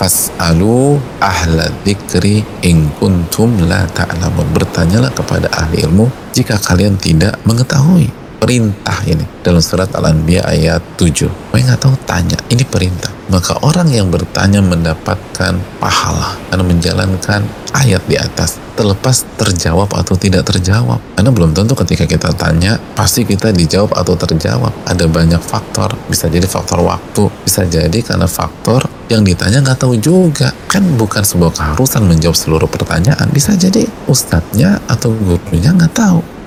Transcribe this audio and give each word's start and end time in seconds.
Fas'alu 0.00 0.96
ahla 1.20 1.68
dzikri 1.84 2.40
in 2.64 2.88
kuntum 2.96 3.68
la 3.68 3.84
ta'lamun. 3.84 4.48
Bertanyalah 4.56 5.12
kepada 5.12 5.52
ahli 5.52 5.84
ilmu 5.84 6.08
jika 6.32 6.56
kalian 6.56 6.96
tidak 6.96 7.36
mengetahui. 7.44 8.08
Perintah 8.40 8.96
ini 9.04 9.20
dalam 9.44 9.60
surat 9.60 9.92
Al-Anbiya 9.92 10.48
ayat 10.48 10.80
7. 10.96 11.52
Kau 11.52 11.60
nggak 11.60 11.76
tahu 11.76 11.92
tanya, 12.08 12.40
ini 12.48 12.64
perintah. 12.64 13.12
Maka 13.28 13.60
orang 13.60 13.92
yang 13.92 14.08
bertanya 14.08 14.64
mendapatkan 14.64 15.60
pahala 15.76 16.32
karena 16.48 16.64
menjalankan 16.64 17.44
ayat 17.76 18.00
di 18.08 18.16
atas 18.16 18.56
terlepas 18.80 19.28
terjawab 19.36 19.92
atau 19.92 20.16
tidak 20.16 20.48
terjawab 20.48 20.96
karena 21.12 21.30
belum 21.30 21.52
tentu 21.52 21.76
ketika 21.76 22.08
kita 22.08 22.32
tanya 22.32 22.80
pasti 22.96 23.28
kita 23.28 23.52
dijawab 23.52 23.92
atau 23.92 24.16
terjawab 24.16 24.72
ada 24.88 25.04
banyak 25.04 25.38
faktor 25.44 25.92
bisa 26.08 26.32
jadi 26.32 26.48
faktor 26.48 26.80
waktu 26.80 27.28
bisa 27.44 27.68
jadi 27.68 28.00
karena 28.00 28.24
faktor 28.24 28.88
yang 29.10 29.26
ditanya 29.26 29.58
nggak 29.60 29.82
tahu 29.82 29.98
juga. 29.98 30.54
Kan 30.70 30.86
bukan 30.94 31.26
sebuah 31.26 31.50
keharusan 31.50 32.06
menjawab 32.06 32.38
seluruh 32.38 32.70
pertanyaan. 32.70 33.26
Bisa 33.34 33.58
jadi 33.58 33.84
ustadznya 34.06 34.78
atau 34.86 35.10
gurunya 35.10 35.74
nggak 35.74 35.94
tahu 35.94 36.39